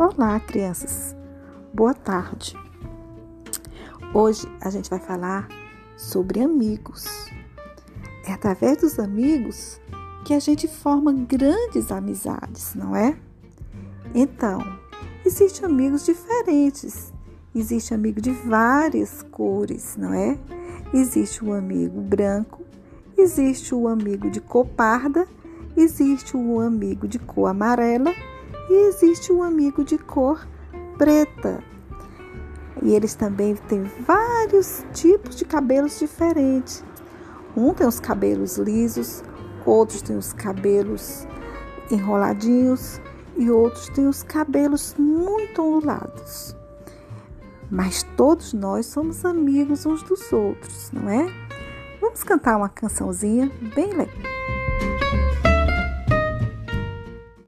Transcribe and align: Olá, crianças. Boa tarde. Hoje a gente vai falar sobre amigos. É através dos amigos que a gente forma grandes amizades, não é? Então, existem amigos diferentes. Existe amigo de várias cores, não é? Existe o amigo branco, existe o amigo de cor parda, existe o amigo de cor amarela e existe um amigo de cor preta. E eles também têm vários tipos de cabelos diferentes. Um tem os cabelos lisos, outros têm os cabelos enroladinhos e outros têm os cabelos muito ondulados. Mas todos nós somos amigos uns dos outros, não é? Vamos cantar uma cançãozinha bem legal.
Olá, 0.00 0.40
crianças. 0.40 1.14
Boa 1.74 1.92
tarde. 1.92 2.56
Hoje 4.14 4.50
a 4.58 4.70
gente 4.70 4.88
vai 4.88 4.98
falar 4.98 5.46
sobre 5.94 6.40
amigos. 6.40 7.06
É 8.24 8.32
através 8.32 8.78
dos 8.78 8.98
amigos 8.98 9.78
que 10.24 10.32
a 10.32 10.40
gente 10.40 10.66
forma 10.66 11.12
grandes 11.12 11.92
amizades, 11.92 12.74
não 12.74 12.96
é? 12.96 13.14
Então, 14.14 14.62
existem 15.22 15.66
amigos 15.66 16.06
diferentes. 16.06 17.12
Existe 17.54 17.92
amigo 17.92 18.22
de 18.22 18.30
várias 18.30 19.22
cores, 19.30 19.98
não 19.98 20.14
é? 20.14 20.38
Existe 20.94 21.44
o 21.44 21.52
amigo 21.52 22.00
branco, 22.00 22.62
existe 23.18 23.74
o 23.74 23.86
amigo 23.86 24.30
de 24.30 24.40
cor 24.40 24.64
parda, 24.64 25.28
existe 25.76 26.38
o 26.38 26.58
amigo 26.58 27.06
de 27.06 27.18
cor 27.18 27.50
amarela 27.50 28.14
e 28.70 28.86
existe 28.86 29.32
um 29.32 29.42
amigo 29.42 29.82
de 29.82 29.98
cor 29.98 30.46
preta. 30.96 31.62
E 32.80 32.94
eles 32.94 33.14
também 33.14 33.56
têm 33.56 33.82
vários 34.06 34.84
tipos 34.94 35.34
de 35.34 35.44
cabelos 35.44 35.98
diferentes. 35.98 36.84
Um 37.56 37.74
tem 37.74 37.86
os 37.86 37.98
cabelos 37.98 38.56
lisos, 38.58 39.24
outros 39.66 40.00
têm 40.02 40.16
os 40.16 40.32
cabelos 40.32 41.26
enroladinhos 41.90 43.00
e 43.36 43.50
outros 43.50 43.88
têm 43.88 44.06
os 44.06 44.22
cabelos 44.22 44.94
muito 44.96 45.60
ondulados. 45.60 46.54
Mas 47.68 48.04
todos 48.16 48.52
nós 48.52 48.86
somos 48.86 49.24
amigos 49.24 49.84
uns 49.84 50.02
dos 50.04 50.32
outros, 50.32 50.92
não 50.92 51.08
é? 51.10 51.26
Vamos 52.00 52.22
cantar 52.22 52.56
uma 52.56 52.68
cançãozinha 52.68 53.50
bem 53.74 53.92
legal. 53.92 54.39